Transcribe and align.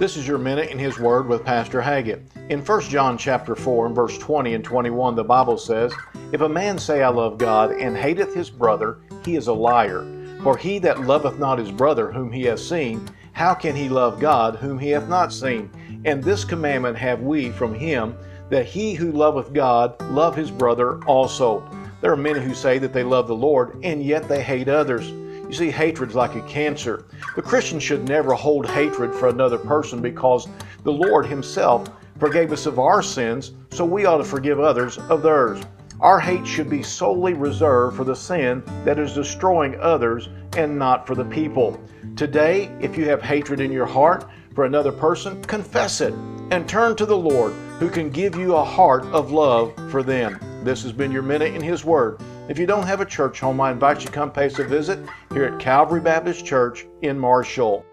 This 0.00 0.16
is 0.16 0.26
your 0.26 0.38
minute 0.38 0.70
in 0.70 0.78
his 0.78 0.98
word 0.98 1.28
with 1.28 1.44
Pastor 1.44 1.82
Haggett. 1.82 2.22
In 2.48 2.64
1 2.64 2.80
John 2.84 3.18
chapter 3.18 3.54
4 3.54 3.84
and 3.84 3.94
verse 3.94 4.16
20 4.16 4.54
and 4.54 4.64
21, 4.64 5.14
the 5.14 5.22
Bible 5.22 5.58
says, 5.58 5.92
If 6.32 6.40
a 6.40 6.48
man 6.48 6.78
say 6.78 7.02
I 7.02 7.10
love 7.10 7.36
God 7.36 7.72
and 7.72 7.94
hateth 7.94 8.34
his 8.34 8.48
brother, 8.48 9.00
he 9.26 9.36
is 9.36 9.48
a 9.48 9.52
liar. 9.52 10.06
For 10.42 10.56
he 10.56 10.78
that 10.78 11.02
loveth 11.02 11.38
not 11.38 11.58
his 11.58 11.70
brother 11.70 12.10
whom 12.10 12.32
he 12.32 12.44
hath 12.44 12.60
seen, 12.60 13.06
how 13.32 13.52
can 13.52 13.76
he 13.76 13.90
love 13.90 14.18
God 14.18 14.56
whom 14.56 14.78
he 14.78 14.88
hath 14.88 15.06
not 15.06 15.34
seen? 15.34 15.70
And 16.06 16.24
this 16.24 16.46
commandment 16.46 16.96
have 16.96 17.20
we 17.20 17.50
from 17.50 17.74
him, 17.74 18.16
that 18.48 18.64
he 18.64 18.94
who 18.94 19.12
loveth 19.12 19.52
God 19.52 20.00
love 20.10 20.34
his 20.34 20.50
brother 20.50 21.04
also. 21.04 21.62
There 22.00 22.10
are 22.10 22.16
many 22.16 22.40
who 22.40 22.54
say 22.54 22.78
that 22.78 22.94
they 22.94 23.04
love 23.04 23.28
the 23.28 23.34
Lord, 23.34 23.78
and 23.82 24.02
yet 24.02 24.30
they 24.30 24.42
hate 24.42 24.70
others. 24.70 25.12
You 25.50 25.56
see, 25.56 25.70
hatred's 25.72 26.14
like 26.14 26.36
a 26.36 26.42
cancer. 26.42 27.06
The 27.34 27.42
Christian 27.42 27.80
should 27.80 28.08
never 28.08 28.34
hold 28.34 28.70
hatred 28.70 29.12
for 29.12 29.26
another 29.26 29.58
person 29.58 30.00
because 30.00 30.46
the 30.84 30.92
Lord 30.92 31.26
Himself 31.26 31.90
forgave 32.20 32.52
us 32.52 32.66
of 32.66 32.78
our 32.78 33.02
sins, 33.02 33.50
so 33.72 33.84
we 33.84 34.04
ought 34.04 34.18
to 34.18 34.24
forgive 34.24 34.60
others 34.60 34.98
of 35.08 35.22
theirs. 35.22 35.60
Our 35.98 36.20
hate 36.20 36.46
should 36.46 36.70
be 36.70 36.84
solely 36.84 37.32
reserved 37.32 37.96
for 37.96 38.04
the 38.04 38.14
sin 38.14 38.62
that 38.84 39.00
is 39.00 39.12
destroying 39.12 39.74
others 39.80 40.28
and 40.56 40.78
not 40.78 41.04
for 41.04 41.16
the 41.16 41.24
people. 41.24 41.82
Today, 42.14 42.70
if 42.80 42.96
you 42.96 43.06
have 43.06 43.20
hatred 43.20 43.58
in 43.58 43.72
your 43.72 43.86
heart 43.86 44.30
for 44.54 44.66
another 44.66 44.92
person, 44.92 45.42
confess 45.42 46.00
it 46.00 46.14
and 46.52 46.68
turn 46.68 46.94
to 46.94 47.06
the 47.06 47.16
Lord 47.16 47.54
who 47.80 47.90
can 47.90 48.08
give 48.10 48.36
you 48.36 48.54
a 48.54 48.64
heart 48.64 49.04
of 49.06 49.32
love 49.32 49.74
for 49.90 50.04
them. 50.04 50.38
This 50.62 50.84
has 50.84 50.92
been 50.92 51.10
your 51.10 51.22
minute 51.22 51.56
in 51.56 51.60
His 51.60 51.84
Word. 51.84 52.20
If 52.50 52.58
you 52.58 52.66
don't 52.66 52.88
have 52.88 53.00
a 53.00 53.06
church 53.06 53.38
home, 53.38 53.60
I 53.60 53.70
invite 53.70 54.00
you 54.00 54.06
to 54.06 54.12
come 54.12 54.32
pay 54.32 54.46
us 54.46 54.58
a 54.58 54.64
visit 54.64 54.98
here 55.32 55.44
at 55.44 55.60
Calvary 55.60 56.00
Baptist 56.00 56.44
Church 56.44 56.84
in 57.00 57.16
Marshall. 57.16 57.86